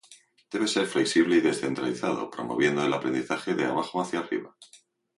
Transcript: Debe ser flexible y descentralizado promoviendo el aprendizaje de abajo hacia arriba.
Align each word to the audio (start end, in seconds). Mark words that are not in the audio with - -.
Debe 0.51 0.67
ser 0.67 0.87
flexible 0.87 1.35
y 1.35 1.41
descentralizado 1.41 2.31
promoviendo 2.31 2.83
el 2.83 2.91
aprendizaje 2.91 3.53
de 3.53 3.65
abajo 3.65 4.01
hacia 4.01 4.17
arriba. 4.21 4.57